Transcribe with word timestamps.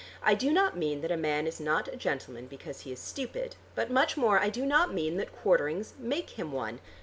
I 0.23 0.33
do 0.33 0.51
not 0.51 0.75
mean 0.75 1.01
that 1.01 1.11
a 1.11 1.15
man 1.15 1.45
is 1.45 1.59
not 1.59 1.87
a 1.87 1.95
gentleman 1.95 2.47
because 2.47 2.79
he 2.81 2.91
is 2.91 2.99
stupid, 2.99 3.55
but 3.75 3.91
much 3.91 4.17
more 4.17 4.39
I 4.39 4.49
do 4.49 4.65
not 4.65 4.91
mean 4.91 5.17
that 5.17 5.31
quarterings 5.31 5.93
make 5.99 6.31
him 6.31 6.51
one. 6.51 6.79